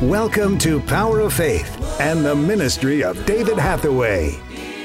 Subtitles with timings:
[0.00, 1.68] Welcome to Power of Faith
[2.00, 4.38] and the ministry of David Hathaway.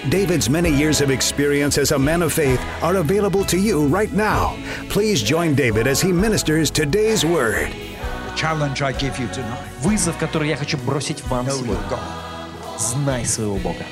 [0.09, 4.11] David's many years of experience as a man of faith are available to you right
[4.11, 4.58] now.
[4.89, 7.72] Please join David as he ministers today's word.
[7.72, 9.64] The challenge I give you tonight.
[9.81, 11.89] Вызов, который я хочу бросить вам Know your сегодня.
[11.89, 12.80] God.
[12.80, 13.86] Знай своего Бога.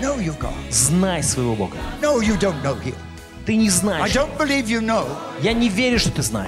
[0.00, 0.54] Know your God.
[0.70, 1.76] Знай своего Бога.
[2.00, 2.94] No, you don't know Him.
[3.49, 4.13] Ты не знаешь.
[4.67, 5.07] you know.
[5.41, 6.47] Я не верю, что ты знаешь.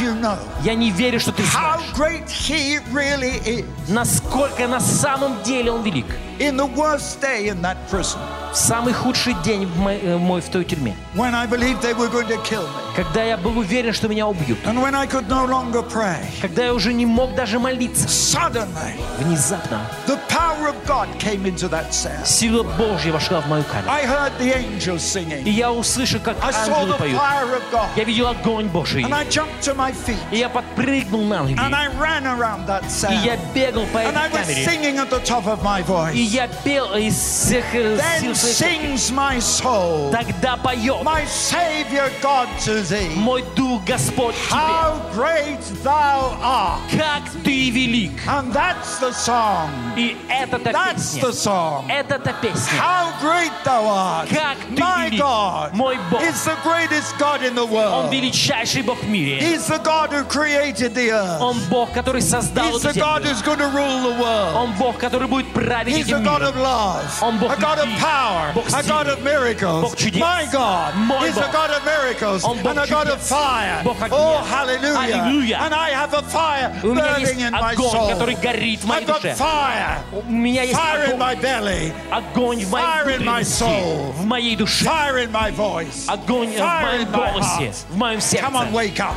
[0.00, 1.80] you know Я не верю, что ты знаешь.
[2.94, 3.66] really.
[3.88, 6.06] Насколько на самом деле Он велик.
[8.54, 10.96] В самый худший день в мой, э, мой в той тюрьме.
[11.14, 14.26] when I believed they were going to kill me, когда я был уверен, что меня
[14.28, 14.58] убьют.
[14.64, 14.84] No
[15.92, 18.06] pray, когда я уже не мог даже молиться.
[18.06, 19.80] Suddenly, внезапно
[22.24, 23.90] сила Божья вошла в мою камеру.
[25.44, 27.20] И я услышал, как I ангелы поют.
[27.96, 29.04] Я видел огонь Божий.
[30.30, 31.52] И я подпрыгнул на ноги.
[31.52, 34.64] И я бегал по этой камере.
[36.14, 38.34] И я пел из всех сил
[40.12, 41.02] Тогда поет.
[41.02, 43.09] My Savior God to thee.
[43.15, 44.59] мой дух Господь к тебе.
[44.59, 46.79] How great thou art.
[46.91, 48.11] Как ты велик.
[48.27, 49.69] And that's the song.
[49.95, 51.31] И это-то That's the песня.
[51.33, 51.85] song.
[51.89, 52.79] Это-то песня.
[52.79, 54.29] How great thou art.
[54.29, 55.19] Как ты My велик.
[55.21, 56.21] God Мой Бог.
[56.21, 58.11] is the greatest God in the Он world.
[58.11, 59.39] величайший Бог в мире.
[59.39, 61.41] He's the God who created the earth.
[61.41, 63.29] Он Бог, который создал He's эту the God землю.
[63.29, 64.55] who's going to rule the world.
[64.55, 66.49] Он Бог, который будет править He's этим a God миром.
[66.49, 69.81] of love, Он Бог a God of любви, power, Бог a God силы, of miracles.
[69.81, 70.21] Бог чудес.
[70.21, 71.51] My God Мой is a Бог.
[71.51, 73.29] God of miracles Он Бог and a God of чудес.
[73.29, 73.83] fire.
[73.83, 74.17] Бог огня.
[74.17, 74.99] Oh, hallelujah.
[74.99, 75.57] Аллилуйя.
[75.61, 78.09] And I have a fire У меня burning есть in my огонь, soul.
[78.09, 79.35] который горит в моей I've got душе.
[79.37, 83.41] fire, У меня есть fire in огонь, my belly, огонь в моей Fire in my
[83.43, 84.11] внутренности, soul.
[84.13, 84.85] в моей душе.
[84.85, 87.75] fire in my voice, Огонь в fire моем in my голосе, heart.
[87.89, 88.73] в моем Come on, сердце.
[88.73, 89.15] wake up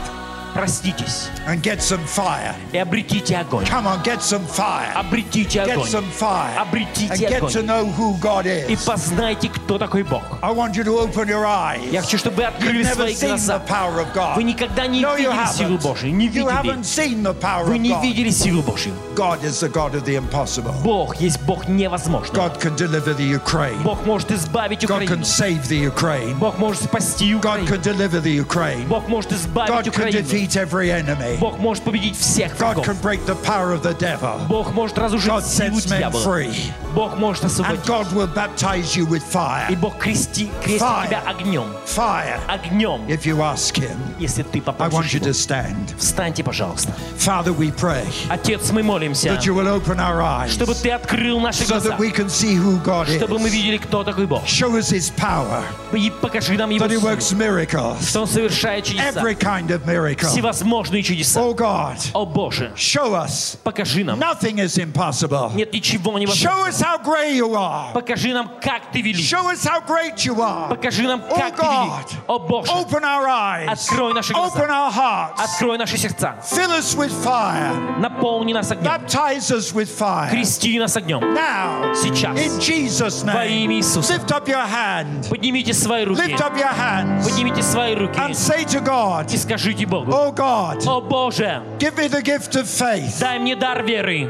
[0.56, 2.54] Проститесь and get some fire.
[2.72, 3.64] и обретите огонь.
[3.64, 4.92] Come on, get some fire.
[4.94, 5.88] Обретите Get огонь.
[5.88, 6.52] some fire.
[6.58, 7.64] And Обретите get to огонь.
[7.66, 8.84] know who God И is.
[8.84, 10.22] познайте, кто такой Бог.
[10.42, 11.80] I want you to open your eyes.
[11.90, 13.62] Я хочу, чтобы вы You've открыли never свои seen the глаза.
[13.66, 14.36] power of God.
[14.36, 15.82] Вы никогда не No, you видели силу haven't.
[15.82, 16.14] Божию.
[16.14, 16.52] Не You видели.
[16.52, 18.02] haven't seen the power Вы of не God.
[18.02, 18.92] видели силу Божью.
[19.14, 20.74] God is the God of the impossible.
[20.84, 22.36] Бог есть Бог невозможного.
[22.48, 23.82] God can deliver the Ukraine.
[23.82, 25.16] Бог может избавить God Украину.
[25.16, 26.34] can save the Ukraine.
[26.38, 27.66] Бог может спасти God Украину.
[27.68, 28.86] can deliver the Ukraine.
[28.86, 30.18] Бог может избавить God can Украину.
[30.46, 31.38] defeat every enemy.
[31.38, 32.86] Бог может победить всех God врагов.
[32.86, 34.38] can break the power of the devil.
[34.48, 36.24] Бог может разрушить God силу sets men дьявола.
[36.24, 36.72] free.
[36.94, 37.86] Бог может And освободить.
[37.86, 39.76] God will baptize you with И fire.
[39.76, 41.06] Бог крести, крестит Fire.
[41.08, 41.64] тебя огнем.
[41.86, 42.38] Fire.
[42.48, 43.06] Огнем.
[43.08, 43.96] If you ask Him.
[44.18, 45.26] Если ты I want попросишь you его.
[45.30, 45.94] to stand.
[45.98, 46.92] Встаньте, пожалуйста.
[47.18, 51.40] Father, we pray Отец, мы молимся, that you will open our eyes чтобы ты открыл
[51.40, 53.52] наши so глаза, that we can see who God чтобы мы is.
[53.52, 54.44] видели, кто такой Бог.
[54.44, 55.62] Show us His power,
[55.92, 59.68] И покажи нам Его that He силу, works miracles, что Он совершает чудеса, every kind
[59.70, 60.28] of miracle.
[60.36, 61.40] всевозможные чудеса.
[61.40, 64.18] Oh God, О Боже, show us покажи нам.
[64.18, 65.52] nothing is impossible.
[65.54, 66.68] Нет ничего Show невозможного.
[66.68, 67.92] us how great you are.
[67.92, 69.24] Покажи нам, как ты велик.
[69.24, 70.68] Show us how great you are.
[70.68, 71.92] Покажи нам, Oh как ты велик.
[71.92, 74.54] God, О Боже, open our eyes, Открой наши глаза.
[74.58, 76.36] open our hearts, открой наши сердца.
[76.42, 78.84] fill us with fire, Наполни нас огнем.
[78.84, 80.30] baptize us with fire.
[80.30, 81.20] Крести нас огнем.
[81.34, 82.36] Now, Сейчас.
[82.38, 84.14] in Jesus' Во name, имя Иисуса.
[84.14, 86.20] lift up your hand, Поднимите свои руки.
[86.20, 88.18] lift up your hands, Поднимите свои руки.
[88.18, 90.10] and say to God, И скажите Богу.
[90.16, 93.20] Oh God, О Боже, give me the gift of faith.
[93.20, 94.28] дай мне дар веры.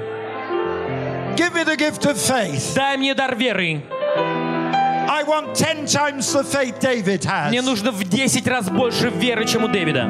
[1.37, 2.75] Give me the gift of faith.
[2.75, 3.83] Дай мне дар веры.
[5.09, 7.65] I want 10 times the faith David Мне has.
[7.65, 10.09] нужно в 10 раз больше веры, чем у Дэвида.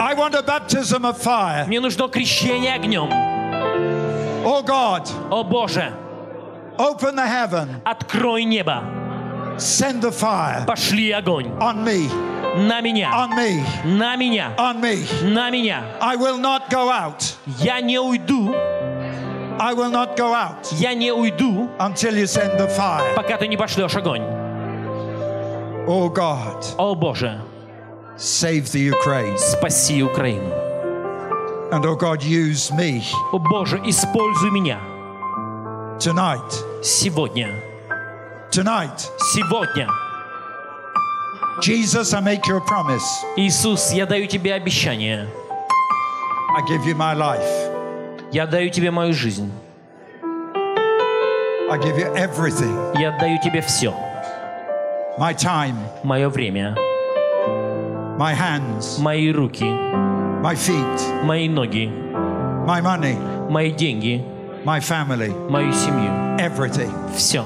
[0.00, 1.66] I want a baptism of fire.
[1.66, 3.08] Мне нужно крещение огнем.
[4.44, 5.92] Oh God, О Боже,
[6.78, 8.82] open the heaven, открой небо.
[9.56, 11.46] send the fire Пошли огонь.
[11.60, 12.08] on me,
[12.56, 13.10] На меня.
[13.14, 14.52] on me, На меня.
[14.58, 15.06] on me.
[15.22, 15.82] На меня.
[16.00, 17.34] I will not go out.
[17.58, 18.54] Я не уйду.
[19.58, 23.14] I will not go out Я не уйду, until you send the fire.
[23.14, 24.22] пока ты не пошлешь огонь.
[25.86, 27.40] Oh God, О Боже,
[28.16, 29.36] save the Ukraine.
[29.38, 30.50] спаси Украину.
[31.72, 33.02] And oh God, use me
[33.32, 34.78] О Боже, используй меня
[35.98, 36.52] tonight.
[36.82, 37.48] сегодня.
[38.50, 39.08] Tonight.
[39.32, 39.88] Сегодня.
[41.60, 43.04] Jesus, I make you a promise.
[43.36, 45.28] Иисус, я даю тебе обещание.
[46.56, 47.70] I give you my life.
[48.32, 49.50] Я даю тебе мою жизнь.
[51.70, 52.74] I give you everything.
[53.00, 53.94] Я отдаю тебе все.
[55.18, 56.74] My time, Мое время,
[58.18, 59.64] my hands, мои руки,
[60.42, 61.86] my feet, мои ноги,
[62.66, 63.16] my money,
[63.50, 64.24] мои деньги,
[64.64, 66.10] my family, мою семью.
[66.38, 66.90] everything.
[67.14, 67.44] Все.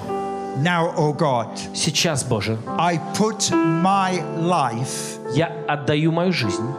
[0.63, 6.73] Now, oh God, Сейчас, Боже, I put my life, я отдаю мою жизнь.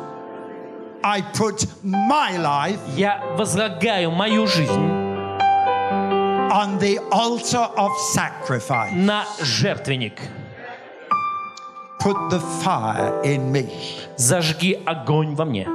[1.04, 5.06] I put my life Я возлагаю мою жизнь
[6.50, 8.94] on the altar of sacrifice.
[8.96, 10.19] на жертвенник.
[12.00, 13.69] Put the fire in me.
[14.18, 15.66] Зажги огонь во мне.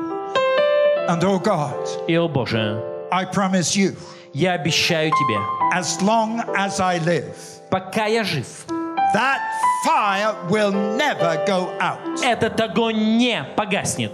[1.09, 3.97] And oh God, И, о Боже, I promise you,
[4.33, 5.39] я обещаю тебе,
[5.73, 7.37] as long as I live,
[7.69, 8.66] пока я жив,
[9.16, 9.40] that
[9.86, 12.00] fire will never go out.
[12.24, 14.12] этот огонь не погаснет.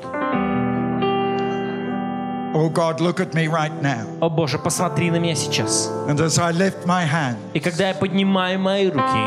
[2.56, 4.06] Oh God, look at me right now.
[4.22, 5.90] О Боже, посмотри на меня сейчас.
[6.08, 9.24] And as I lift my hand, И когда я поднимаю мои руки,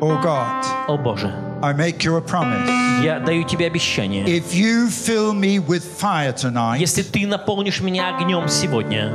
[0.00, 3.02] oh God, о Боже, I make you a promise.
[3.02, 4.24] я даю тебе обещание.
[4.24, 9.12] If you fill me with fire tonight, Если ты наполнишь меня огнем сегодня,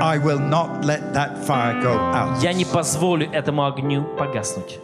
[0.00, 2.42] I will not let that fire go out.
[2.42, 4.78] я не позволю этому огню погаснуть.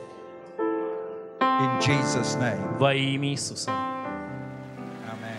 [1.41, 2.79] In Jesus' name.
[2.79, 3.71] Во имя Иисуса.
[5.09, 5.39] Amen.